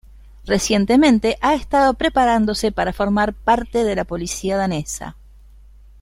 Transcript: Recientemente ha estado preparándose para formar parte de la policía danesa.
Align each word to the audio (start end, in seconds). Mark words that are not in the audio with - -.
Recientemente 0.45 1.37
ha 1.41 1.53
estado 1.53 1.93
preparándose 1.93 2.71
para 2.71 2.91
formar 2.91 3.33
parte 3.33 3.83
de 3.83 3.95
la 3.95 4.03
policía 4.03 4.57
danesa. 4.57 5.15